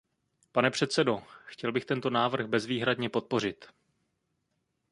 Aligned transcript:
Pane 0.51 0.71
předsedo, 0.71 1.23
chtěl 1.45 1.71
bych 1.71 1.85
tento 1.85 2.09
návrh 2.09 2.45
bezvýhradně 2.47 3.09
podpořit. 3.09 3.65